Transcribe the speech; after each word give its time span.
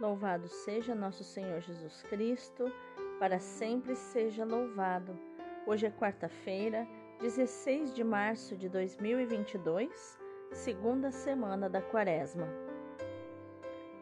Louvado 0.00 0.46
seja 0.46 0.94
nosso 0.94 1.24
Senhor 1.24 1.60
Jesus 1.60 2.04
Cristo, 2.04 2.72
para 3.18 3.40
sempre 3.40 3.96
seja 3.96 4.44
louvado. 4.44 5.18
Hoje 5.66 5.86
é 5.86 5.90
quarta-feira, 5.90 6.86
16 7.20 7.92
de 7.92 8.04
março 8.04 8.56
de 8.56 8.68
2022, 8.68 10.16
segunda 10.52 11.10
semana 11.10 11.68
da 11.68 11.82
Quaresma. 11.82 12.46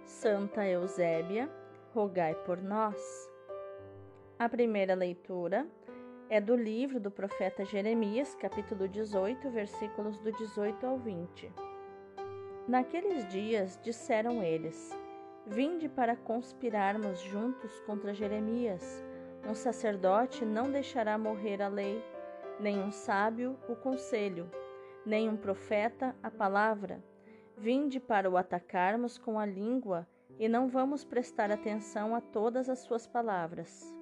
Santa 0.04 0.66
Eusébia, 0.66 1.50
rogai 1.94 2.34
por 2.44 2.60
nós. 2.60 3.30
A 4.38 4.50
primeira 4.50 4.94
leitura 4.94 5.66
é 6.28 6.42
do 6.42 6.54
livro 6.54 7.00
do 7.00 7.10
profeta 7.10 7.64
Jeremias, 7.64 8.34
capítulo 8.34 8.86
18, 8.86 9.48
versículos 9.48 10.18
do 10.18 10.30
18 10.30 10.86
ao 10.86 10.98
20. 10.98 11.50
Naqueles 12.68 13.26
dias 13.28 13.80
disseram 13.82 14.42
eles: 14.42 14.94
Vinde 15.48 15.88
para 15.88 16.16
conspirarmos 16.16 17.20
juntos 17.20 17.78
contra 17.86 18.12
Jeremias. 18.12 19.04
Um 19.48 19.54
sacerdote 19.54 20.44
não 20.44 20.72
deixará 20.72 21.16
morrer 21.16 21.62
a 21.62 21.68
lei, 21.68 22.02
nem 22.58 22.82
um 22.82 22.90
sábio 22.90 23.56
o 23.68 23.76
conselho, 23.76 24.50
nem 25.04 25.28
um 25.28 25.36
profeta 25.36 26.16
a 26.20 26.32
palavra. 26.32 27.00
Vinde 27.56 28.00
para 28.00 28.28
o 28.28 28.36
atacarmos 28.36 29.18
com 29.18 29.38
a 29.38 29.46
língua 29.46 30.04
e 30.36 30.48
não 30.48 30.66
vamos 30.66 31.04
prestar 31.04 31.52
atenção 31.52 32.12
a 32.12 32.20
todas 32.20 32.68
as 32.68 32.80
suas 32.80 33.06
palavras. 33.06 33.94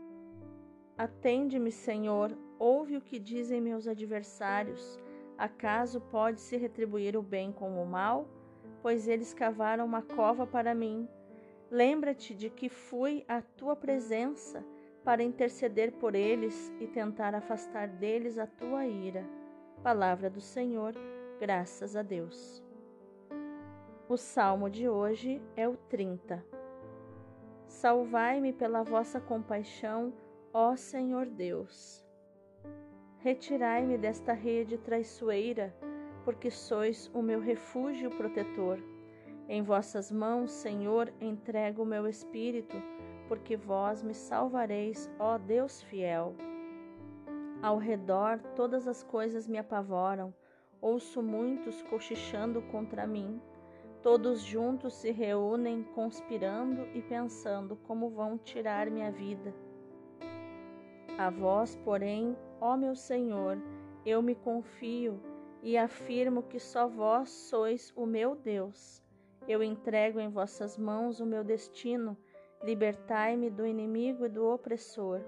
Atende-me, 0.97 1.71
Senhor, 1.71 2.33
ouve 2.59 2.97
o 2.97 3.03
que 3.03 3.19
dizem 3.19 3.61
meus 3.61 3.87
adversários. 3.87 4.99
Acaso 5.37 6.01
pode-se 6.01 6.57
retribuir 6.57 7.19
o 7.19 7.23
bem 7.23 7.53
com 7.53 7.83
o 7.83 7.87
mal? 7.87 8.27
Pois 8.81 9.07
eles 9.07 9.35
cavaram 9.35 9.85
uma 9.85 10.01
cova 10.01 10.47
para 10.47 10.75
mim 10.75 11.07
Lembra-te 11.75 12.33
de 12.37 12.49
que 12.49 12.69
fui 12.69 13.25
à 13.27 13.43
tua 13.43 13.75
presença 13.75 14.65
para 15.03 15.25
interceder 15.25 15.91
por 15.95 16.15
eles 16.15 16.73
e 16.79 16.87
tentar 16.87 17.35
afastar 17.35 17.89
deles 17.89 18.39
a 18.39 18.47
tua 18.47 18.87
ira. 18.87 19.27
Palavra 19.83 20.31
do 20.31 20.41
Senhor, 20.41 20.95
graças 21.41 21.97
a 21.97 22.03
Deus. 22.03 22.63
O 24.09 24.17
salmo 24.17 24.71
de 24.71 24.89
hoje 24.89 25.43
é 25.57 25.69
o 25.69 25.77
30. 25.77 26.47
Salvai-me 27.67 28.53
pela 28.53 28.85
vossa 28.85 29.21
compaixão, 29.21 30.15
ó 30.53 30.77
Senhor 30.77 31.27
Deus. 31.27 32.07
Retirai-me 33.19 33.99
desta 33.99 34.33
rede 34.33 34.79
traiçoeira, 34.79 35.75
porque 36.25 36.53
sois 36.53 37.11
o 37.13 37.21
meu 37.21 37.41
refúgio 37.41 38.11
protetor. 38.11 38.94
Em 39.47 39.63
vossas 39.63 40.11
mãos, 40.11 40.51
Senhor, 40.53 41.13
entrego 41.21 41.83
o 41.83 41.87
meu 41.87 42.09
espírito, 42.09 42.77
porque 43.29 43.57
vós 43.57 44.03
me 44.03 44.15
salvareis, 44.15 45.11
ó 45.19 45.37
Deus 45.37 45.83
fiel. 45.83 46.35
Ao 47.63 47.77
redor 47.77 48.41
todas 48.57 48.89
as 48.89 49.03
coisas 49.03 49.47
me 49.47 49.59
apavoram, 49.59 50.33
ouço 50.81 51.23
muitos 51.23 51.83
cochichando 51.83 52.63
contra 52.63 53.07
mim. 53.07 53.41
Todos 54.03 54.41
juntos 54.41 54.95
se 54.95 55.11
reúnem, 55.11 55.83
conspirando 55.95 56.87
e 56.95 57.03
pensando 57.03 57.77
como 57.85 58.11
vão 58.11 58.39
tirar 58.39 58.91
minha 58.91 59.11
vida. 59.11 59.55
A 61.19 61.29
vós, 61.31 61.77
porém, 61.77 62.37
ó 62.61 62.77
meu 62.77 62.97
Senhor, 62.97 63.59
eu 64.07 64.23
me 64.23 64.35
confio 64.35 65.21
e 65.63 65.77
afirmo 65.77 66.43
que 66.43 66.59
só 66.59 66.89
vós 66.89 67.31
sois 67.31 67.93
o 67.95 68.05
meu 68.05 68.35
Deus. 68.35 69.04
Eu 69.47 69.63
entrego 69.63 70.19
em 70.19 70.29
vossas 70.31 70.79
mãos 70.79 71.21
o 71.21 71.27
meu 71.27 71.45
destino, 71.45 72.17
libertai-me 72.63 73.51
do 73.51 73.67
inimigo 73.67 74.25
e 74.25 74.29
do 74.29 74.47
opressor. 74.47 75.21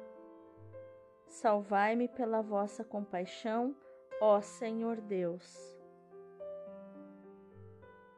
Salvai-me 1.28 2.08
pela 2.08 2.41
vossa 2.41 2.83
compaixão, 2.83 3.77
ó 4.18 4.41
Senhor 4.41 5.02
Deus. 5.02 5.77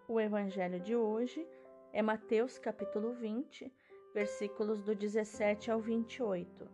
O 0.06 0.21
evangelho 0.21 0.78
de 0.78 0.95
hoje 0.95 1.45
é 1.93 2.00
Mateus 2.00 2.59
capítulo 2.59 3.12
20, 3.15 3.73
versículos 4.15 4.81
do 4.81 4.94
17 4.94 5.69
ao 5.69 5.81
28. 5.81 6.69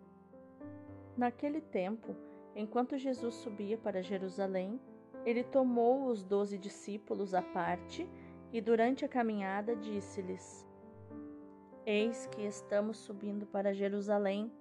Naquele 1.17 1.63
tempo, 1.63 2.15
enquanto 2.55 2.99
Jesus 2.99 3.37
subia 3.37 3.79
para 3.79 4.03
Jerusalém, 4.03 4.79
ele 5.25 5.43
tomou 5.43 6.09
os 6.09 6.23
doze 6.23 6.59
discípulos 6.59 7.33
à 7.33 7.41
parte 7.41 8.03
e 8.03 8.24
durante 8.61 9.05
a 9.05 9.09
caminhada 9.09 9.75
disse-lhes: 9.75 10.67
Eis 11.85 12.27
que 12.27 12.43
estamos 12.43 12.99
subindo 12.99 13.47
para 13.47 13.75
Jerusalém, 13.75 14.53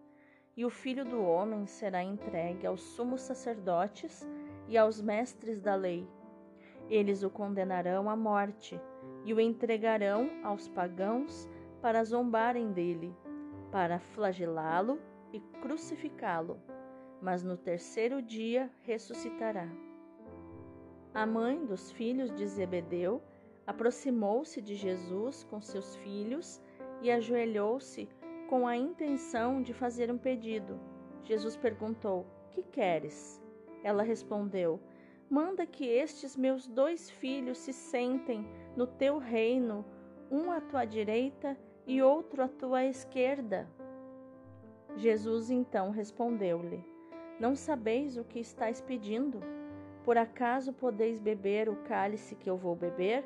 e 0.56 0.66
o 0.66 0.70
filho 0.70 1.06
do 1.06 1.22
homem 1.22 1.66
será 1.66 2.04
entregue 2.04 2.68
aos 2.68 2.82
sumos 2.82 3.22
sacerdotes 3.22 4.28
e 4.68 4.78
aos 4.78 5.02
mestres 5.02 5.60
da 5.60 5.76
lei. 5.76 6.08
Eles 6.90 7.24
o 7.24 7.30
condenarão 7.30 8.10
à 8.10 8.16
morte 8.16 8.80
e 9.24 9.34
o 9.34 9.40
entregarão 9.40 10.30
aos 10.44 10.68
pagãos 10.68 11.48
para 11.82 12.04
zombarem 12.04 12.72
dele, 12.72 13.16
para 13.72 14.00
flagelá-lo 14.00 15.00
e 15.32 15.40
crucificá-lo, 15.62 16.60
mas 17.22 17.44
no 17.44 17.58
terceiro 17.58 18.22
dia 18.22 18.70
ressuscitará. 18.82 19.68
A 21.14 21.26
mãe 21.26 21.66
dos 21.66 21.92
filhos 21.92 22.32
de 22.34 22.46
Zebedeu 22.48 23.22
aproximou-se 23.66 24.62
de 24.62 24.76
Jesus 24.76 25.44
com 25.44 25.62
seus 25.62 25.96
filhos 25.98 26.62
e 27.02 27.12
ajoelhou-se 27.12 28.10
com 28.50 28.68
a 28.68 28.76
intenção 28.76 29.62
de 29.62 29.74
fazer 29.74 30.12
um 30.12 30.18
pedido. 30.18 30.80
Jesus 31.24 31.56
perguntou: 31.56 32.26
Que 32.52 32.62
queres? 32.64 33.42
Ela 33.84 34.04
respondeu: 34.04 34.80
Manda 35.30 35.66
que 35.66 35.86
estes 35.86 36.36
meus 36.36 36.68
dois 36.68 37.10
filhos 37.10 37.58
se 37.58 37.74
sentem 37.74 38.46
no 38.76 38.86
teu 38.86 39.18
reino, 39.18 39.86
um 40.30 40.52
à 40.52 40.60
tua 40.62 40.86
direita 40.86 41.58
e 41.88 42.02
outro 42.02 42.44
à 42.44 42.48
tua 42.48 42.86
esquerda. 42.86 43.68
Jesus 44.96 45.50
então 45.50 45.90
respondeu-lhe: 45.90 46.84
Não 47.40 47.56
sabeis 47.56 48.18
o 48.18 48.24
que 48.24 48.40
estáis 48.40 48.82
pedindo? 48.82 49.40
Por 50.04 50.18
acaso 50.18 50.74
podeis 50.74 51.20
beber 51.20 51.70
o 51.70 51.78
cálice 51.84 52.36
que 52.36 52.50
eu 52.50 52.58
vou 52.58 52.76
beber? 52.76 53.26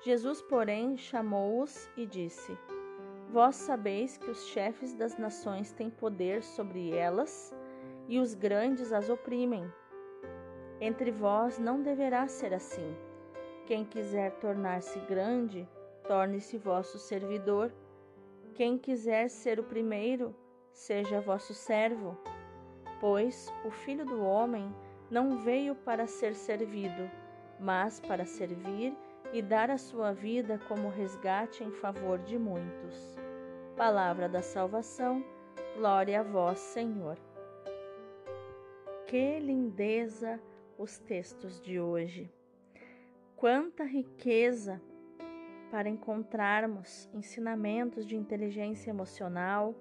Jesus, 0.00 0.40
porém, 0.40 0.96
chamou-os 0.96 1.90
e 1.96 2.06
disse: 2.06 2.56
Vós 3.30 3.56
sabeis 3.56 4.16
que 4.16 4.30
os 4.30 4.46
chefes 4.46 4.94
das 4.94 5.18
nações 5.18 5.72
têm 5.72 5.90
poder 5.90 6.42
sobre 6.42 6.96
elas 6.96 7.54
e 8.06 8.18
os 8.18 8.34
grandes 8.34 8.92
as 8.92 9.10
oprimem. 9.10 9.70
Entre 10.80 11.10
vós 11.10 11.58
não 11.58 11.82
deverá 11.82 12.28
ser 12.28 12.54
assim. 12.54 12.96
Quem 13.66 13.84
quiser 13.84 14.32
tornar-se 14.38 14.98
grande, 15.00 15.68
torne-se 16.06 16.56
vosso 16.56 16.96
servidor. 16.98 17.72
Quem 18.54 18.78
quiser 18.78 19.28
ser 19.28 19.58
o 19.58 19.64
primeiro, 19.64 20.34
seja 20.72 21.20
vosso 21.20 21.52
servo. 21.52 22.16
Pois 23.00 23.52
o 23.64 23.70
filho 23.70 24.06
do 24.06 24.22
homem 24.22 24.72
não 25.10 25.38
veio 25.38 25.74
para 25.74 26.06
ser 26.06 26.34
servido, 26.34 27.10
mas 27.58 27.98
para 28.00 28.24
servir 28.24 28.92
e 28.92 29.07
dar 29.42 29.70
a 29.70 29.78
sua 29.78 30.12
vida 30.12 30.58
como 30.66 30.88
resgate 30.88 31.62
em 31.62 31.70
favor 31.70 32.18
de 32.20 32.38
muitos. 32.38 33.16
Palavra 33.76 34.28
da 34.28 34.42
salvação, 34.42 35.24
glória 35.76 36.20
a 36.20 36.22
vós, 36.22 36.58
Senhor. 36.58 37.18
Que 39.06 39.38
lindeza 39.38 40.40
os 40.76 40.98
textos 40.98 41.60
de 41.60 41.78
hoje! 41.78 42.32
Quanta 43.36 43.84
riqueza 43.84 44.80
para 45.70 45.88
encontrarmos 45.88 47.08
ensinamentos 47.12 48.06
de 48.06 48.16
inteligência 48.16 48.90
emocional, 48.90 49.74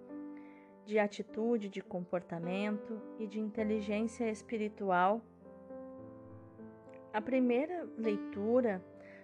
de 0.85 0.99
atitude, 0.99 1.69
de 1.69 1.81
comportamento 1.81 3.01
e 3.19 3.27
de 3.27 3.39
inteligência 3.39 4.29
espiritual. 4.29 5.21
A 7.11 7.21
primeira 7.21 7.87
leitura 7.97 8.83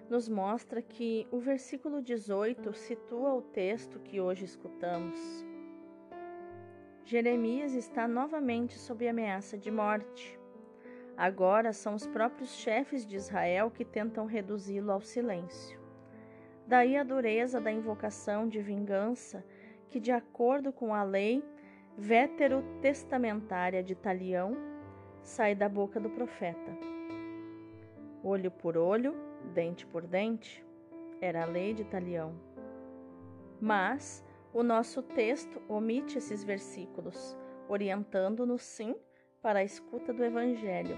nos 0.10 0.28
mostra 0.30 0.82
que 0.82 1.28
o 1.32 1.40
versículo 1.40 2.02
18 2.02 2.74
situa 2.74 3.34
o 3.34 3.42
texto 3.42 4.00
que 4.00 4.20
hoje 4.20 4.46
escutamos. 4.46 5.20
Jeremias 7.06 7.74
está 7.74 8.08
novamente 8.08 8.78
sob 8.78 9.08
ameaça 9.08 9.58
de 9.58 9.70
morte. 9.70 10.40
Agora 11.18 11.74
são 11.74 11.96
os 11.96 12.08
próprios 12.08 12.56
chefes 12.56 13.06
de 13.06 13.16
Israel 13.16 13.70
que 13.70 13.86
tentam 13.86 14.26
reduzi-lo 14.26 14.92
ao 14.92 15.02
silêncio. 15.02 15.80
Daí 16.66 16.96
a 16.98 17.04
dureza 17.04 17.60
da 17.60 17.72
invocação 17.72 18.48
de 18.48 18.62
vingança, 18.62 19.46
que, 19.90 20.00
de 20.00 20.12
acordo 20.12 20.72
com 20.72 20.94
a 20.94 21.04
lei 21.04 21.44
veterotestamentária 21.98 23.84
de 23.84 23.96
Talião, 23.96 24.56
sai 25.22 25.54
da 25.54 25.70
boca 25.70 26.00
do 26.00 26.10
profeta. 26.10 26.72
Olho 28.24 28.50
por 28.50 28.78
olho, 28.78 29.14
dente 29.48 29.86
por 29.86 30.06
dente, 30.06 30.66
era 31.22 31.44
a 31.44 31.46
lei 31.46 31.74
de 31.74 31.84
Talião. 31.84 32.34
Mas 33.60 34.24
o 34.54 34.62
nosso 34.62 35.02
texto 35.02 35.62
omite 35.68 36.18
esses 36.18 36.44
versículos, 36.44 37.38
orientando-nos 37.68 38.62
sim 38.62 38.96
para 39.42 39.60
a 39.60 39.64
escuta 39.64 40.14
do 40.14 40.24
Evangelho. 40.24 40.96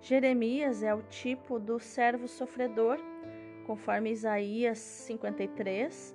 Jeremias 0.00 0.82
é 0.82 0.94
o 0.94 1.02
tipo 1.02 1.58
do 1.58 1.78
servo 1.78 2.28
sofredor, 2.28 2.98
conforme 3.66 4.10
Isaías 4.10 4.78
53, 4.78 6.14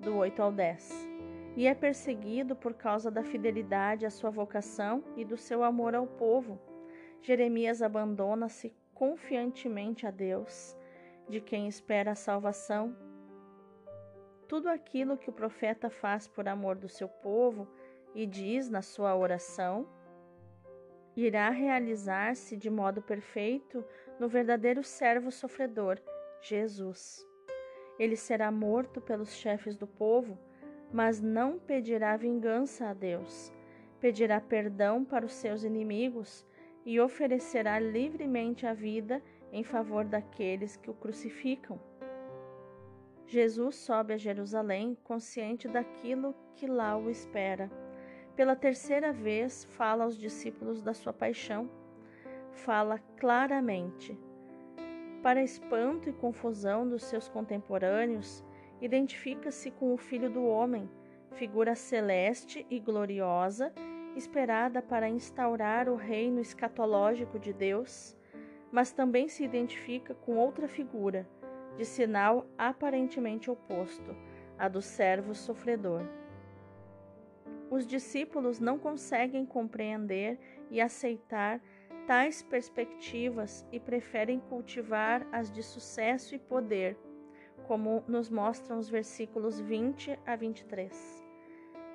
do 0.00 0.16
8 0.16 0.42
ao 0.42 0.52
10, 0.52 1.08
e 1.56 1.66
é 1.66 1.74
perseguido 1.74 2.54
por 2.54 2.74
causa 2.74 3.10
da 3.10 3.24
fidelidade 3.24 4.06
à 4.06 4.10
sua 4.10 4.30
vocação 4.30 5.02
e 5.16 5.24
do 5.24 5.36
seu 5.36 5.64
amor 5.64 5.94
ao 5.94 6.06
povo. 6.06 6.60
Jeremias 7.20 7.80
abandona-se 7.80 8.72
confiantemente 8.94 10.06
a 10.06 10.10
Deus, 10.10 10.76
de 11.28 11.40
quem 11.40 11.66
espera 11.68 12.12
a 12.12 12.14
salvação. 12.16 12.96
Tudo 14.48 14.68
aquilo 14.68 15.16
que 15.16 15.30
o 15.30 15.32
profeta 15.32 15.90
faz 15.90 16.28
por 16.28 16.48
amor 16.48 16.76
do 16.76 16.88
seu 16.88 17.08
povo 17.08 17.68
e 18.14 18.26
diz 18.26 18.68
na 18.70 18.82
sua 18.82 19.16
oração 19.16 19.88
irá 21.16 21.48
realizar-se 21.50 22.56
de 22.56 22.68
modo 22.68 23.00
perfeito 23.00 23.84
no 24.18 24.28
verdadeiro 24.28 24.82
servo 24.82 25.30
sofredor, 25.30 26.00
Jesus. 26.40 27.24
Ele 27.98 28.16
será 28.16 28.50
morto 28.50 29.00
pelos 29.00 29.32
chefes 29.32 29.76
do 29.76 29.86
povo, 29.86 30.38
mas 30.92 31.20
não 31.20 31.58
pedirá 31.58 32.16
vingança 32.16 32.88
a 32.88 32.94
Deus. 32.94 33.52
Pedirá 34.00 34.40
perdão 34.40 35.04
para 35.04 35.24
os 35.24 35.32
seus 35.32 35.62
inimigos 35.62 36.44
e 36.84 37.00
oferecerá 37.00 37.78
livremente 37.78 38.66
a 38.66 38.74
vida 38.74 39.22
em 39.52 39.62
favor 39.62 40.04
daqueles 40.04 40.76
que 40.76 40.90
o 40.90 40.94
crucificam. 40.94 41.80
Jesus 43.26 43.76
sobe 43.76 44.12
a 44.12 44.18
Jerusalém 44.18 44.96
consciente 45.02 45.66
daquilo 45.66 46.34
que 46.54 46.66
lá 46.66 46.96
o 46.96 47.10
espera. 47.10 47.70
Pela 48.36 48.54
terceira 48.54 49.12
vez, 49.12 49.64
fala 49.64 50.04
aos 50.04 50.18
discípulos 50.18 50.82
da 50.82 50.92
sua 50.92 51.12
paixão. 51.12 51.70
Fala 52.52 52.98
claramente. 53.16 54.18
Para 55.22 55.42
espanto 55.42 56.10
e 56.10 56.12
confusão 56.12 56.86
dos 56.86 57.04
seus 57.04 57.28
contemporâneos, 57.28 58.44
identifica-se 58.80 59.70
com 59.70 59.94
o 59.94 59.96
Filho 59.96 60.28
do 60.28 60.44
Homem, 60.44 60.90
figura 61.32 61.74
celeste 61.74 62.66
e 62.68 62.78
gloriosa 62.78 63.72
esperada 64.16 64.80
para 64.80 65.08
instaurar 65.08 65.88
o 65.88 65.96
reino 65.96 66.40
escatológico 66.40 67.38
de 67.38 67.52
Deus, 67.52 68.16
mas 68.70 68.92
também 68.92 69.28
se 69.28 69.44
identifica 69.44 70.14
com 70.14 70.36
outra 70.36 70.68
figura, 70.68 71.28
de 71.76 71.84
sinal 71.84 72.46
aparentemente 72.56 73.50
oposto, 73.50 74.14
a 74.58 74.68
do 74.68 74.80
servo 74.80 75.34
sofredor. 75.34 76.02
Os 77.70 77.86
discípulos 77.86 78.60
não 78.60 78.78
conseguem 78.78 79.44
compreender 79.44 80.38
e 80.70 80.80
aceitar 80.80 81.60
tais 82.06 82.42
perspectivas 82.42 83.66
e 83.72 83.80
preferem 83.80 84.38
cultivar 84.38 85.26
as 85.32 85.50
de 85.50 85.62
sucesso 85.62 86.34
e 86.34 86.38
poder, 86.38 86.96
como 87.66 88.04
nos 88.06 88.28
mostram 88.28 88.78
os 88.78 88.88
versículos 88.88 89.58
20 89.58 90.18
a 90.26 90.36
23. 90.36 91.24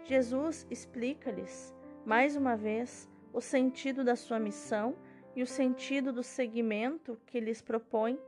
Jesus 0.04 0.66
explica-lhes 0.70 1.74
mais 2.10 2.36
uma 2.36 2.58
vez, 2.58 3.08
o 3.32 3.40
sentido 3.40 4.04
da 4.04 4.16
sua 4.16 4.40
missão 4.40 4.96
e 5.36 5.44
o 5.44 5.46
sentido 5.46 6.12
do 6.12 6.24
seguimento 6.24 7.20
que 7.28 7.40
lhes 7.40 7.62
propõe. 7.62 8.20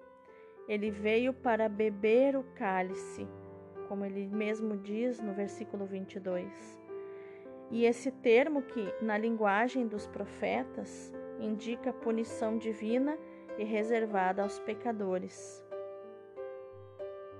Ele 0.68 0.92
veio 0.92 1.34
para 1.34 1.68
beber 1.68 2.36
o 2.36 2.44
cálice, 2.54 3.28
como 3.88 4.06
ele 4.06 4.28
mesmo 4.28 4.78
diz 4.78 5.20
no 5.20 5.34
versículo 5.34 5.88
22. 5.88 6.80
E 7.72 7.84
esse 7.84 8.12
termo, 8.12 8.62
que 8.62 8.94
na 9.04 9.18
linguagem 9.18 9.88
dos 9.88 10.06
profetas 10.06 11.12
indica 11.40 11.92
punição 11.92 12.60
divina 12.60 13.18
e 13.58 13.64
reservada 13.64 14.44
aos 14.44 14.60
pecadores. 14.60 15.66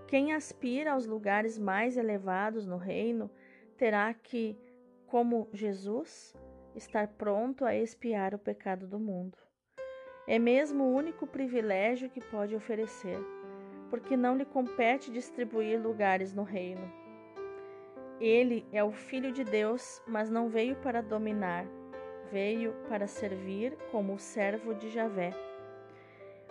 Quem 0.08 0.34
aspira 0.34 0.94
aos 0.94 1.06
lugares 1.06 1.60
mais 1.60 1.98
elevados 1.98 2.66
no 2.66 2.78
reino 2.78 3.30
terá 3.78 4.12
que 4.12 4.58
como 5.12 5.50
Jesus, 5.52 6.34
estar 6.74 7.06
pronto 7.06 7.66
a 7.66 7.76
expiar 7.76 8.34
o 8.34 8.40
pecado 8.40 8.88
do 8.88 8.98
mundo. 8.98 9.38
É 10.26 10.40
mesmo 10.40 10.86
o 10.86 10.96
único 10.96 11.28
privilégio 11.28 12.10
que 12.10 12.22
pode 12.22 12.56
oferecer, 12.56 13.20
porque 13.90 14.16
não 14.16 14.38
lhe 14.38 14.46
compete 14.46 15.12
distribuir 15.12 15.78
lugares 15.78 16.34
no 16.34 16.44
reino. 16.44 16.90
Ele 18.22 18.66
é 18.72 18.82
o 18.82 18.94
Filho 18.94 19.34
de 19.34 19.44
Deus, 19.44 20.02
mas 20.08 20.30
não 20.30 20.48
veio 20.48 20.78
para 20.78 21.02
dominar, 21.02 21.66
veio 22.32 22.74
para 22.88 23.06
servir 23.06 23.78
como 23.92 24.14
o 24.14 24.20
servo 24.20 24.74
de 24.74 24.90
Javé, 24.90 25.32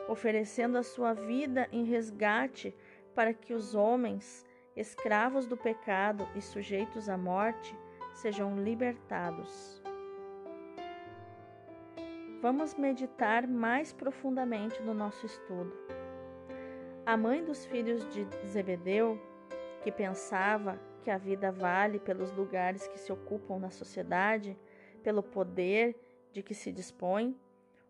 oferecendo 0.06 0.76
a 0.76 0.82
sua 0.82 1.14
vida 1.14 1.66
em 1.72 1.84
resgate 1.84 2.76
para 3.14 3.32
que 3.32 3.54
os 3.54 3.74
homens, 3.74 4.44
escravos 4.76 5.46
do 5.46 5.56
pecado 5.56 6.28
e 6.36 6.42
sujeitos 6.42 7.08
à 7.08 7.16
morte, 7.16 7.74
sejam 8.20 8.54
libertados. 8.62 9.82
Vamos 12.42 12.74
meditar 12.74 13.46
mais 13.46 13.92
profundamente 13.92 14.82
no 14.82 14.92
nosso 14.92 15.24
estudo. 15.24 15.72
A 17.06 17.16
mãe 17.16 17.42
dos 17.42 17.64
filhos 17.64 18.06
de 18.08 18.26
Zebedeu, 18.46 19.18
que 19.82 19.90
pensava 19.90 20.78
que 21.02 21.10
a 21.10 21.16
vida 21.16 21.50
vale 21.50 21.98
pelos 21.98 22.30
lugares 22.32 22.86
que 22.88 22.98
se 22.98 23.10
ocupam 23.10 23.58
na 23.58 23.70
sociedade, 23.70 24.56
pelo 25.02 25.22
poder 25.22 25.98
de 26.30 26.42
que 26.42 26.54
se 26.54 26.70
dispõe, 26.70 27.34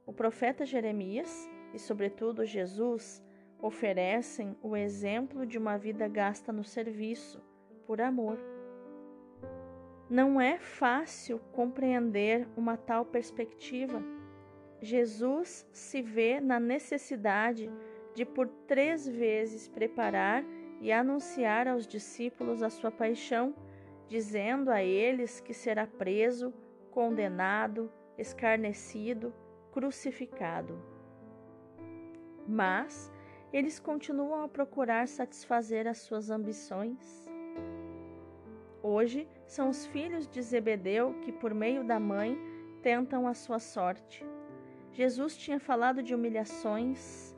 o 0.06 0.12
profeta 0.12 0.64
Jeremias 0.64 1.49
e, 1.75 1.78
sobretudo, 1.78 2.44
Jesus 2.44 3.22
oferecem 3.60 4.56
o 4.62 4.76
exemplo 4.76 5.44
de 5.44 5.58
uma 5.58 5.76
vida 5.76 6.06
gasta 6.08 6.52
no 6.52 6.64
serviço, 6.64 7.42
por 7.84 8.00
amor. 8.00 8.38
Não 10.11 10.40
é 10.40 10.59
fácil 10.59 11.38
compreender 11.52 12.49
uma 12.57 12.76
tal 12.76 13.05
perspectiva. 13.05 14.02
Jesus 14.83 15.64
se 15.73 16.02
vê 16.02 16.40
na 16.40 16.59
necessidade 16.59 17.71
de 18.12 18.25
por 18.25 18.49
três 18.67 19.07
vezes 19.07 19.69
preparar 19.69 20.45
e 20.81 20.90
anunciar 20.90 21.69
aos 21.69 21.87
discípulos 21.87 22.61
a 22.61 22.69
sua 22.71 22.90
paixão, 22.90 23.55
dizendo 24.09 24.73
a 24.73 24.83
eles 24.83 25.38
que 25.38 25.55
será 25.55 25.87
preso, 25.87 26.52
condenado, 26.90 27.88
escarnecido, 28.19 29.33
crucificado. 29.71 30.76
Mas 32.49 33.12
eles 33.52 33.79
continuam 33.79 34.43
a 34.43 34.49
procurar 34.49 35.07
satisfazer 35.07 35.87
as 35.87 35.99
suas 35.99 36.31
ambições. 36.31 37.29
Hoje 38.90 39.28
são 39.47 39.68
os 39.68 39.87
filhos 39.87 40.26
de 40.26 40.42
Zebedeu 40.42 41.14
que, 41.23 41.30
por 41.30 41.54
meio 41.54 41.85
da 41.85 42.00
mãe, 42.00 42.37
tentam 42.82 43.28
a 43.28 43.35
sua 43.35 43.61
sorte. 43.61 44.26
Jesus 44.90 45.37
tinha 45.37 45.61
falado 45.61 46.02
de 46.02 46.12
humilhações, 46.12 47.32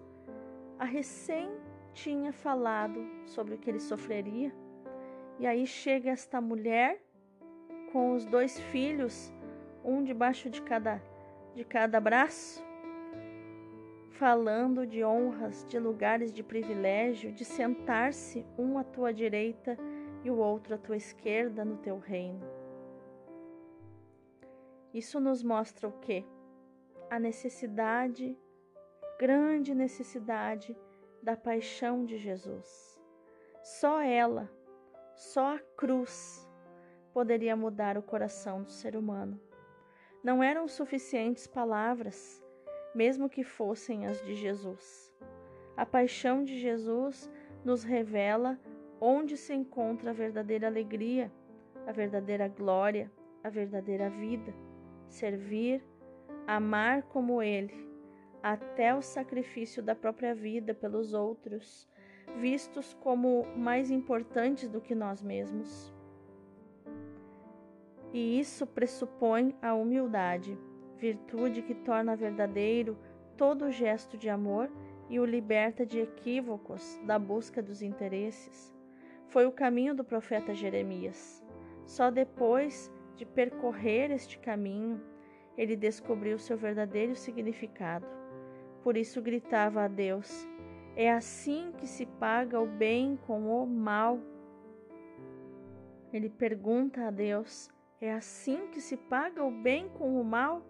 a 0.78 0.86
recém 0.86 1.50
tinha 1.92 2.32
falado 2.32 3.06
sobre 3.26 3.54
o 3.54 3.58
que 3.58 3.68
ele 3.68 3.80
sofreria, 3.80 4.50
e 5.38 5.46
aí 5.46 5.66
chega 5.66 6.08
esta 6.08 6.40
mulher 6.40 6.98
com 7.92 8.14
os 8.14 8.24
dois 8.24 8.58
filhos, 8.58 9.30
um 9.84 10.02
debaixo 10.02 10.48
de 10.48 10.62
cada, 10.62 11.02
de 11.54 11.64
cada 11.64 12.00
braço, 12.00 12.64
falando 14.08 14.86
de 14.86 15.04
honras, 15.04 15.66
de 15.68 15.78
lugares 15.78 16.32
de 16.32 16.42
privilégio, 16.42 17.30
de 17.30 17.44
sentar-se 17.44 18.42
um 18.56 18.78
à 18.78 18.84
tua 18.84 19.12
direita 19.12 19.76
e 20.24 20.30
o 20.30 20.36
outro 20.36 20.74
à 20.74 20.78
tua 20.78 20.96
esquerda 20.96 21.64
no 21.64 21.76
teu 21.78 21.98
reino. 21.98 22.40
Isso 24.92 25.18
nos 25.18 25.42
mostra 25.42 25.88
o 25.88 25.92
quê? 26.00 26.24
A 27.10 27.18
necessidade, 27.18 28.38
grande 29.18 29.74
necessidade 29.74 30.76
da 31.22 31.36
paixão 31.36 32.04
de 32.04 32.18
Jesus. 32.18 33.00
Só 33.62 34.00
ela, 34.00 34.50
só 35.14 35.56
a 35.56 35.58
cruz 35.76 36.48
poderia 37.12 37.54
mudar 37.56 37.96
o 37.96 38.02
coração 38.02 38.62
do 38.62 38.70
ser 38.70 38.96
humano. 38.96 39.40
Não 40.22 40.42
eram 40.42 40.68
suficientes 40.68 41.46
palavras, 41.46 42.42
mesmo 42.94 43.28
que 43.28 43.44
fossem 43.44 44.06
as 44.06 44.22
de 44.24 44.34
Jesus. 44.34 45.12
A 45.76 45.86
paixão 45.86 46.44
de 46.44 46.58
Jesus 46.58 47.30
nos 47.64 47.82
revela 47.82 48.58
onde 49.04 49.36
se 49.36 49.52
encontra 49.52 50.10
a 50.10 50.14
verdadeira 50.14 50.68
alegria, 50.68 51.32
a 51.88 51.90
verdadeira 51.90 52.46
glória, 52.46 53.10
a 53.42 53.50
verdadeira 53.50 54.08
vida. 54.08 54.54
Servir, 55.08 55.84
amar 56.46 57.02
como 57.02 57.42
Ele, 57.42 57.74
até 58.40 58.94
o 58.94 59.02
sacrifício 59.02 59.82
da 59.82 59.96
própria 59.96 60.36
vida 60.36 60.72
pelos 60.72 61.14
outros, 61.14 61.88
vistos 62.38 62.94
como 62.94 63.44
mais 63.56 63.90
importantes 63.90 64.68
do 64.68 64.80
que 64.80 64.94
nós 64.94 65.20
mesmos. 65.20 65.92
E 68.12 68.38
isso 68.38 68.64
pressupõe 68.68 69.56
a 69.60 69.74
humildade, 69.74 70.56
virtude 70.96 71.60
que 71.60 71.74
torna 71.74 72.14
verdadeiro 72.14 72.96
todo 73.36 73.72
gesto 73.72 74.16
de 74.16 74.28
amor 74.28 74.70
e 75.10 75.18
o 75.18 75.24
liberta 75.24 75.84
de 75.84 75.98
equívocos 75.98 77.00
da 77.04 77.18
busca 77.18 77.60
dos 77.60 77.82
interesses. 77.82 78.72
Foi 79.32 79.46
o 79.46 79.52
caminho 79.52 79.94
do 79.94 80.04
profeta 80.04 80.52
Jeremias. 80.52 81.42
Só 81.86 82.10
depois 82.10 82.92
de 83.16 83.24
percorrer 83.24 84.10
este 84.10 84.38
caminho, 84.38 85.00
ele 85.56 85.74
descobriu 85.74 86.38
seu 86.38 86.54
verdadeiro 86.54 87.16
significado. 87.16 88.06
Por 88.82 88.94
isso 88.94 89.22
gritava 89.22 89.84
a 89.84 89.88
Deus: 89.88 90.46
É 90.94 91.10
assim 91.10 91.72
que 91.78 91.86
se 91.86 92.04
paga 92.04 92.60
o 92.60 92.66
bem 92.66 93.18
com 93.26 93.48
o 93.48 93.66
mal. 93.66 94.20
Ele 96.12 96.28
pergunta 96.28 97.06
a 97.06 97.10
Deus: 97.10 97.70
É 98.02 98.12
assim 98.12 98.66
que 98.70 98.82
se 98.82 98.98
paga 98.98 99.42
o 99.42 99.50
bem 99.50 99.88
com 99.88 100.20
o 100.20 100.22
mal? 100.22 100.60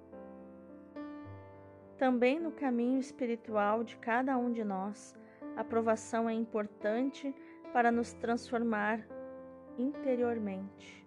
Também 1.99 2.38
no 2.38 2.52
caminho 2.52 3.00
espiritual 3.00 3.83
de 3.83 3.97
cada 3.97 4.38
um 4.38 4.52
de 4.52 4.62
nós, 4.62 5.16
a 5.57 5.64
provação 5.64 6.31
é 6.31 6.33
importante 6.33 7.35
para 7.73 7.91
nos 7.91 8.12
transformar 8.12 9.07
interiormente, 9.79 11.07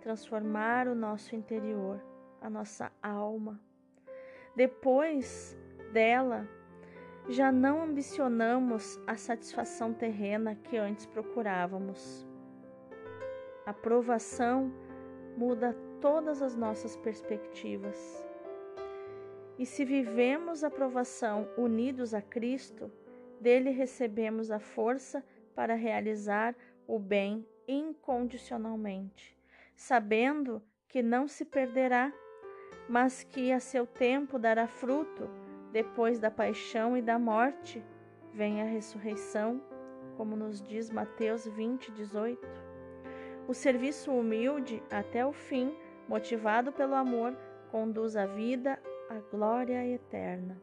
transformar 0.00 0.88
o 0.88 0.94
nosso 0.94 1.34
interior, 1.36 2.02
a 2.40 2.50
nossa 2.50 2.90
alma. 3.02 3.60
Depois 4.56 5.56
dela, 5.92 6.48
já 7.28 7.50
não 7.50 7.82
ambicionamos 7.82 9.00
a 9.06 9.16
satisfação 9.16 9.94
terrena 9.94 10.54
que 10.54 10.76
antes 10.76 11.06
procurávamos. 11.06 12.26
A 13.64 13.72
provação 13.72 14.70
muda 15.36 15.74
todas 16.00 16.42
as 16.42 16.54
nossas 16.54 16.96
perspectivas. 16.96 18.24
E 19.58 19.64
se 19.64 19.84
vivemos 19.84 20.62
a 20.62 20.70
provação 20.70 21.48
unidos 21.56 22.12
a 22.12 22.20
Cristo, 22.20 22.90
dele 23.40 23.70
recebemos 23.70 24.50
a 24.50 24.58
força 24.58 25.24
para 25.54 25.74
realizar 25.74 26.54
o 26.86 26.98
bem 26.98 27.46
incondicionalmente, 27.66 29.36
sabendo 29.74 30.62
que 30.88 31.02
não 31.02 31.26
se 31.26 31.44
perderá, 31.44 32.12
mas 32.88 33.22
que 33.22 33.52
a 33.52 33.60
seu 33.60 33.86
tempo 33.86 34.38
dará 34.38 34.66
fruto 34.66 35.28
depois 35.72 36.20
da 36.20 36.30
paixão 36.30 36.96
e 36.96 37.02
da 37.02 37.18
morte, 37.18 37.82
vem 38.32 38.62
a 38.62 38.64
ressurreição, 38.64 39.60
como 40.16 40.36
nos 40.36 40.62
diz 40.62 40.88
Mateus 40.88 41.46
20, 41.46 41.90
18. 41.90 42.40
O 43.48 43.52
serviço 43.52 44.12
humilde 44.12 44.80
até 44.90 45.26
o 45.26 45.32
fim, 45.32 45.74
motivado 46.08 46.70
pelo 46.70 46.94
amor, 46.94 47.36
conduz 47.70 48.16
a 48.16 48.24
vida 48.24 48.80
à 49.10 49.18
glória 49.34 49.84
eterna. 49.84 50.56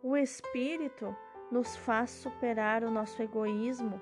O 0.00 0.16
Espírito 0.16 1.16
nos 1.50 1.76
faz 1.76 2.10
superar 2.10 2.82
o 2.84 2.90
nosso 2.90 3.22
egoísmo 3.22 4.00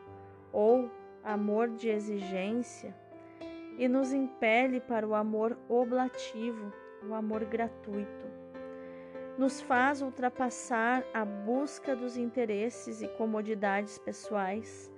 ou 0.53 0.91
amor 1.23 1.69
de 1.71 1.89
exigência 1.89 2.95
e 3.79 3.89
nos 3.89 4.13
impele 4.13 4.81
para 4.81 5.07
o 5.07 5.15
amor 5.15 5.57
oblativo, 5.69 6.73
o 7.09 7.15
amor 7.15 7.45
gratuito 7.45 8.43
nos 9.39 9.61
faz 9.61 10.03
ultrapassar 10.03 11.05
a 11.13 11.25
busca 11.25 11.97
dos 11.97 12.17
interesses 12.17 13.01
e 13.01 13.09
comodidades 13.09 13.99
pessoais 13.99 14.91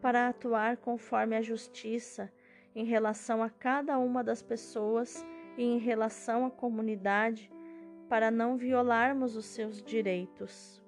para 0.00 0.28
atuar 0.28 0.76
conforme 0.76 1.36
a 1.36 1.42
justiça 1.42 2.32
em 2.74 2.84
relação 2.84 3.42
a 3.42 3.50
cada 3.50 3.98
uma 3.98 4.22
das 4.22 4.42
pessoas 4.42 5.24
e 5.56 5.64
em 5.64 5.78
relação 5.78 6.46
à 6.46 6.50
comunidade, 6.50 7.52
para 8.08 8.30
não 8.30 8.56
violarmos 8.56 9.36
os 9.36 9.44
seus 9.44 9.82
direitos. 9.82 10.79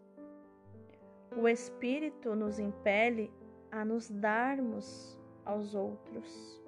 O 1.37 1.49
Espírito 1.49 2.35
nos 2.35 2.59
impele 2.59 3.33
a 3.71 3.85
nos 3.85 4.11
darmos 4.11 5.19
aos 5.45 5.75
outros, 5.75 6.63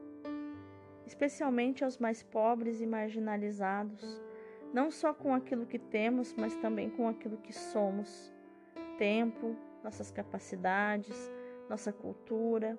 especialmente 1.07 1.85
aos 1.85 1.99
mais 1.99 2.23
pobres 2.23 2.81
e 2.81 2.87
marginalizados 2.87 4.23
não 4.75 4.91
só 4.91 5.15
com 5.15 5.33
aquilo 5.33 5.65
que 5.65 5.79
temos, 5.79 6.35
mas 6.35 6.57
também 6.57 6.91
com 6.91 7.09
aquilo 7.09 7.39
que 7.39 7.53
somos: 7.53 8.35
tempo, 8.99 9.57
nossas 9.85 10.11
capacidades, 10.11 11.31
nossa 11.71 11.93
cultura. 11.93 12.77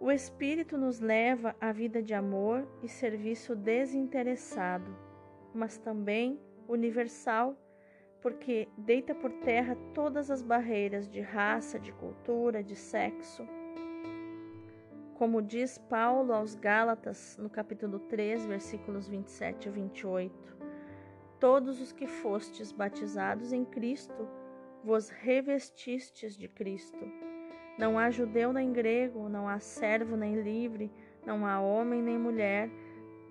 O 0.00 0.10
Espírito 0.10 0.78
nos 0.78 0.98
leva 0.98 1.54
à 1.60 1.70
vida 1.72 2.02
de 2.02 2.14
amor 2.14 2.66
e 2.82 2.88
serviço 2.88 3.54
desinteressado, 3.54 4.96
mas 5.54 5.76
também 5.76 6.40
universal, 6.66 7.54
porque 8.24 8.66
deita 8.76 9.14
por 9.14 9.30
terra 9.30 9.76
todas 9.94 10.32
as 10.32 10.42
barreiras 10.42 11.06
de 11.06 11.20
raça, 11.20 11.78
de 11.78 11.92
cultura, 11.92 12.64
de 12.64 12.74
sexo 12.74 13.46
como 15.14 15.40
diz 15.40 15.78
Paulo 15.78 16.32
aos 16.32 16.56
Gálatas, 16.56 17.38
no 17.40 17.48
capítulo 17.48 18.00
3, 18.00 18.46
versículos 18.46 19.08
27 19.08 19.68
a 19.68 19.72
28. 19.72 20.56
Todos 21.38 21.80
os 21.80 21.92
que 21.92 22.06
fostes 22.06 22.72
batizados 22.72 23.52
em 23.52 23.64
Cristo, 23.64 24.28
vos 24.82 25.08
revestistes 25.08 26.36
de 26.36 26.48
Cristo. 26.48 27.10
Não 27.78 27.98
há 27.98 28.10
judeu 28.10 28.52
nem 28.52 28.72
grego, 28.72 29.28
não 29.28 29.48
há 29.48 29.60
servo 29.60 30.16
nem 30.16 30.42
livre, 30.42 30.90
não 31.24 31.46
há 31.46 31.60
homem 31.60 32.02
nem 32.02 32.18
mulher, 32.18 32.68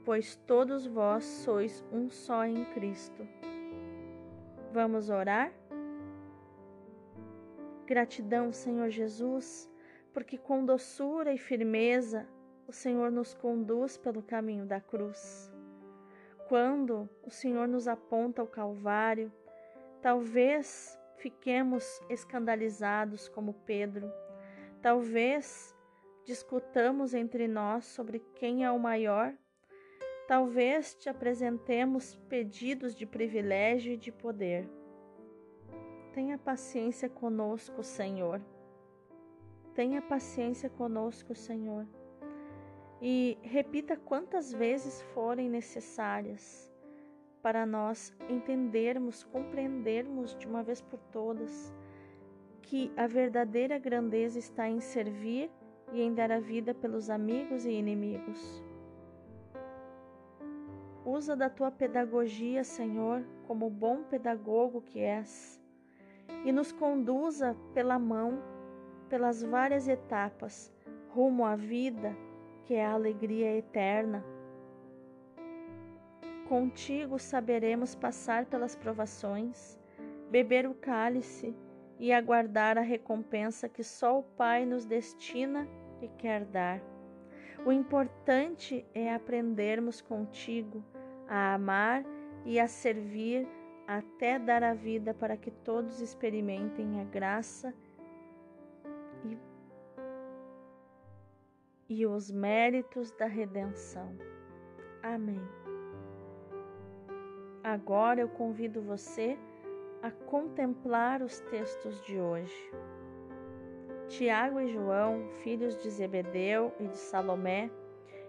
pois 0.05 0.37
todos 0.47 0.87
vós 0.87 1.25
sois 1.25 1.83
um 1.91 2.09
só 2.09 2.45
em 2.45 2.63
Cristo. 2.73 3.27
Vamos 4.73 5.09
orar? 5.09 5.53
Gratidão, 7.85 8.51
Senhor 8.51 8.89
Jesus 8.89 9.71
porque 10.13 10.37
com 10.37 10.63
doçura 10.63 11.33
e 11.33 11.37
firmeza 11.37 12.27
o 12.67 12.71
Senhor 12.71 13.11
nos 13.11 13.33
conduz 13.33 13.97
pelo 13.97 14.21
caminho 14.21 14.65
da 14.65 14.79
cruz. 14.79 15.51
Quando 16.47 17.09
o 17.23 17.31
Senhor 17.31 17.67
nos 17.67 17.87
aponta 17.87 18.43
o 18.43 18.47
Calvário, 18.47 19.33
talvez 20.01 20.97
fiquemos 21.17 21.99
escandalizados 22.09 23.27
como 23.27 23.53
Pedro, 23.65 24.11
talvez 24.81 25.75
discutamos 26.23 27.13
entre 27.13 27.47
nós 27.47 27.85
sobre 27.85 28.19
quem 28.35 28.63
é 28.63 28.71
o 28.71 28.79
maior, 28.79 29.33
talvez 30.27 30.95
te 30.95 31.09
apresentemos 31.09 32.15
pedidos 32.29 32.95
de 32.95 33.05
privilégio 33.05 33.93
e 33.93 33.97
de 33.97 34.11
poder. 34.11 34.67
Tenha 36.13 36.37
paciência 36.37 37.09
conosco, 37.09 37.83
Senhor 37.83 38.41
Tenha 39.75 40.03
paciência 40.03 40.69
conosco, 40.69 41.33
Senhor, 41.33 41.87
e 43.01 43.37
repita 43.41 43.97
quantas 43.97 44.53
vezes 44.53 45.01
forem 45.13 45.49
necessárias 45.49 46.71
para 47.41 47.65
nós 47.65 48.13
entendermos, 48.29 49.23
compreendermos 49.23 50.35
de 50.37 50.47
uma 50.47 50.61
vez 50.61 50.79
por 50.79 50.99
todas 51.11 51.73
que 52.61 52.91
a 52.95 53.07
verdadeira 53.07 53.79
grandeza 53.79 54.37
está 54.37 54.69
em 54.69 54.79
servir 54.79 55.49
e 55.91 56.01
em 56.01 56.13
dar 56.13 56.31
a 56.31 56.39
vida 56.39 56.73
pelos 56.75 57.09
amigos 57.09 57.65
e 57.65 57.71
inimigos. 57.71 58.63
Usa 61.15 61.35
da 61.35 61.47
tua 61.47 61.69
pedagogia, 61.69 62.63
Senhor, 62.63 63.23
como 63.45 63.69
bom 63.69 64.01
pedagogo 64.01 64.81
que 64.81 64.99
és, 64.99 65.61
e 66.43 66.51
nos 66.51 66.71
conduza 66.71 67.55
pela 67.71 67.99
mão 67.99 68.41
pelas 69.09 69.43
várias 69.43 69.87
etapas 69.87 70.73
rumo 71.09 71.45
à 71.45 71.55
vida, 71.55 72.17
que 72.65 72.73
é 72.73 72.83
a 72.83 72.93
alegria 72.93 73.55
eterna. 73.55 74.25
Contigo 76.49 77.19
saberemos 77.19 77.93
passar 77.93 78.47
pelas 78.47 78.75
provações, 78.75 79.79
beber 80.31 80.67
o 80.67 80.73
cálice 80.73 81.55
e 81.99 82.11
aguardar 82.11 82.75
a 82.75 82.81
recompensa 82.81 83.69
que 83.69 83.83
só 83.83 84.17
o 84.17 84.23
Pai 84.23 84.65
nos 84.65 84.83
destina 84.83 85.67
e 86.01 86.07
quer 86.07 86.43
dar. 86.43 86.81
O 87.63 87.71
importante 87.71 88.83
é 88.95 89.13
aprendermos 89.13 90.01
contigo 90.01 90.83
a 91.27 91.53
amar 91.53 92.03
e 92.45 92.59
a 92.59 92.67
servir 92.67 93.47
até 93.87 94.39
dar 94.39 94.63
a 94.63 94.73
vida 94.73 95.13
para 95.13 95.37
que 95.37 95.51
todos 95.51 96.01
experimentem 96.01 97.01
a 97.01 97.03
graça 97.03 97.73
e, 99.25 99.37
e 101.89 102.05
os 102.05 102.31
méritos 102.31 103.11
da 103.11 103.25
redenção. 103.25 104.17
Amém. 105.01 105.41
Agora 107.63 108.19
eu 108.19 108.29
convido 108.29 108.81
você 108.81 109.37
a 110.01 110.11
contemplar 110.11 111.21
os 111.21 111.39
textos 111.39 112.01
de 112.01 112.19
hoje. 112.19 112.71
Tiago 114.09 114.59
e 114.59 114.67
João, 114.67 115.29
filhos 115.41 115.81
de 115.81 115.89
Zebedeu 115.89 116.73
e 116.79 116.87
de 116.87 116.97
Salomé, 116.97 117.71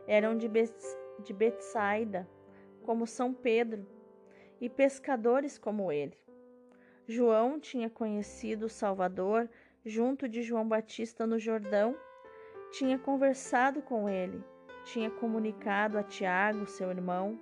eram 0.07 0.37
de, 0.37 0.49
de 0.49 1.33
Betsaida, 1.33 2.29
como 2.85 3.07
São 3.07 3.35
Pedro, 3.35 3.85
e 4.61 4.69
pescadores 4.69 5.59
como 5.59 5.91
ele. 5.91 6.17
João 7.07 7.59
tinha 7.59 7.91
conhecido 7.91 8.67
o 8.67 8.71
Salvador 8.71 9.51
junto 9.85 10.29
de 10.29 10.43
João 10.43 10.67
Batista 10.67 11.27
no 11.27 11.39
Jordão, 11.39 11.97
tinha 12.71 12.99
conversado 12.99 13.83
com 13.83 14.09
ele, 14.09 14.43
tinha 14.85 15.11
comunicado 15.11 15.99
a 15.99 16.03
Tiago, 16.03 16.67
seu 16.67 16.91
irmão, 16.91 17.39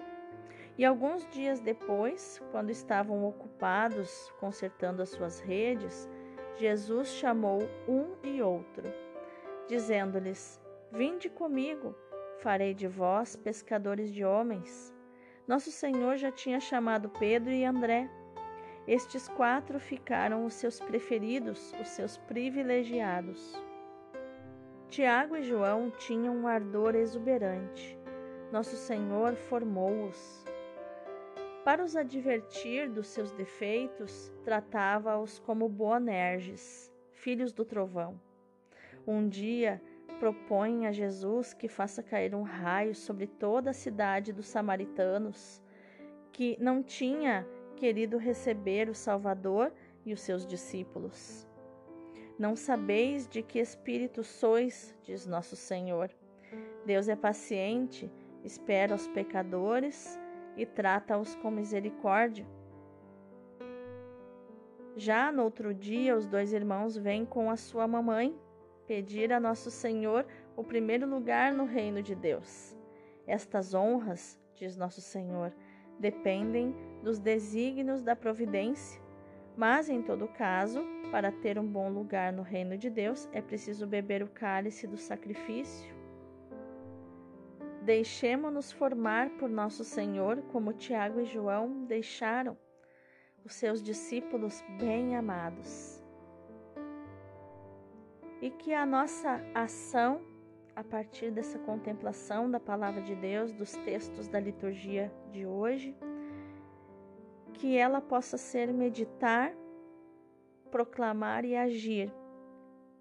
e 0.76 0.84
alguns 0.84 1.28
dias 1.30 1.60
depois, 1.60 2.40
quando 2.50 2.70
estavam 2.70 3.24
ocupados 3.24 4.32
consertando 4.40 5.02
as 5.02 5.10
suas 5.10 5.38
redes, 5.38 6.08
Jesus 6.56 7.08
chamou 7.08 7.60
um 7.86 8.16
e 8.22 8.42
outro, 8.42 8.84
dizendo-lhes: 9.68 10.60
Vinde 10.90 11.28
comigo, 11.28 11.94
farei 12.38 12.74
de 12.74 12.88
vós 12.88 13.36
pescadores 13.36 14.12
de 14.12 14.24
homens. 14.24 14.94
Nosso 15.46 15.72
Senhor 15.72 16.16
já 16.16 16.30
tinha 16.30 16.60
chamado 16.60 17.08
Pedro 17.08 17.50
e 17.52 17.64
André. 17.64 18.08
Estes 18.86 19.28
quatro 19.28 19.78
ficaram 19.80 20.44
os 20.44 20.54
seus 20.54 20.80
preferidos, 20.80 21.72
os 21.80 21.88
seus 21.88 22.16
privilegiados. 22.16 23.60
Tiago 24.88 25.36
e 25.36 25.42
João 25.42 25.90
tinham 25.90 26.36
um 26.36 26.46
ardor 26.46 26.94
exuberante. 26.94 27.98
Nosso 28.52 28.76
Senhor 28.76 29.34
formou-os. 29.34 30.44
Para 31.64 31.84
os 31.84 31.96
advertir 31.96 32.90
dos 32.90 33.06
seus 33.06 33.32
defeitos, 33.32 34.32
tratava-os 34.44 35.38
como 35.38 35.68
Boanerges, 35.68 36.92
filhos 37.12 37.52
do 37.52 37.64
trovão. 37.64 38.20
Um 39.06 39.28
dia, 39.28 39.80
propõe 40.12 40.86
a 40.86 40.92
Jesus 40.92 41.52
que 41.52 41.68
faça 41.68 42.02
cair 42.02 42.34
um 42.34 42.42
raio 42.42 42.94
sobre 42.94 43.26
toda 43.26 43.70
a 43.70 43.74
cidade 43.74 44.32
dos 44.32 44.46
samaritanos, 44.46 45.60
que 46.32 46.56
não 46.60 46.82
tinha 46.82 47.46
querido 47.76 48.16
receber 48.16 48.88
o 48.88 48.94
Salvador 48.94 49.72
e 50.04 50.12
os 50.12 50.20
seus 50.20 50.46
discípulos. 50.46 51.46
Não 52.38 52.56
sabeis 52.56 53.28
de 53.28 53.42
que 53.42 53.58
espírito 53.58 54.22
sois, 54.22 54.96
diz 55.02 55.26
nosso 55.26 55.56
Senhor. 55.56 56.10
Deus 56.86 57.08
é 57.08 57.16
paciente, 57.16 58.10
espera 58.44 58.94
os 58.94 59.06
pecadores 59.08 60.18
e 60.56 60.66
trata-os 60.66 61.34
com 61.36 61.50
misericórdia. 61.50 62.46
Já 64.96 65.32
no 65.32 65.44
outro 65.44 65.72
dia, 65.72 66.16
os 66.16 66.26
dois 66.26 66.52
irmãos 66.52 66.96
vêm 66.96 67.24
com 67.24 67.50
a 67.50 67.56
sua 67.56 67.88
mamãe 67.88 68.38
pedir 68.86 69.32
a 69.32 69.40
Nosso 69.40 69.70
Senhor 69.70 70.26
o 70.56 70.64
primeiro 70.64 71.06
lugar 71.06 71.52
no 71.52 71.64
reino 71.64 72.02
de 72.02 72.14
Deus. 72.14 72.76
Estas 73.26 73.74
honras, 73.74 74.38
diz 74.54 74.76
Nosso 74.76 75.00
Senhor, 75.00 75.52
dependem 75.98 76.74
dos 77.02 77.18
desígnios 77.18 78.02
da 78.02 78.16
providência, 78.16 79.00
mas 79.56 79.88
em 79.88 80.02
todo 80.02 80.28
caso, 80.28 80.82
para 81.10 81.30
ter 81.30 81.58
um 81.58 81.66
bom 81.66 81.90
lugar 81.90 82.32
no 82.32 82.42
reino 82.42 82.76
de 82.76 82.88
Deus, 82.88 83.28
é 83.32 83.40
preciso 83.40 83.86
beber 83.86 84.22
o 84.22 84.28
cálice 84.28 84.86
do 84.86 84.96
sacrifício 84.96 86.02
Deixemo-nos 87.82 88.70
formar 88.70 89.28
por 89.30 89.50
nosso 89.50 89.82
Senhor, 89.82 90.40
como 90.52 90.72
Tiago 90.72 91.20
e 91.20 91.24
João 91.24 91.84
deixaram 91.84 92.56
os 93.44 93.54
seus 93.54 93.82
discípulos 93.82 94.62
bem 94.78 95.16
amados. 95.16 96.01
E 98.42 98.50
que 98.50 98.74
a 98.74 98.84
nossa 98.84 99.40
ação, 99.54 100.20
a 100.76 100.84
partir 100.84 101.30
dessa 101.30 101.58
contemplação 101.60 102.50
da 102.50 102.60
palavra 102.60 103.00
de 103.00 103.14
Deus, 103.14 103.52
dos 103.52 103.72
textos 103.78 104.28
da 104.28 104.38
liturgia 104.38 105.10
de 105.30 105.46
hoje, 105.46 105.96
que 107.54 107.78
ela 107.78 108.02
possa 108.02 108.36
ser 108.36 108.70
meditar, 108.74 109.54
proclamar 110.70 111.46
e 111.46 111.56
agir 111.56 112.12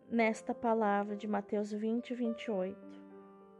nesta 0.10 0.54
palavra 0.54 1.18
de 1.18 1.28
Mateus 1.28 1.74
20, 1.74 2.14
28 2.14 2.92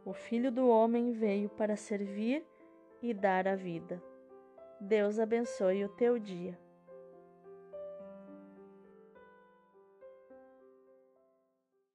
o 0.04 0.12
Filho 0.12 0.50
do 0.50 0.68
Homem 0.68 1.12
veio 1.12 1.48
para 1.48 1.76
servir 1.76 2.44
e 3.00 3.14
dar 3.14 3.46
a 3.46 3.54
vida. 3.54 4.02
Deus 4.80 5.20
abençoe 5.20 5.84
o 5.84 5.88
teu 5.88 6.18
dia. 6.18 6.58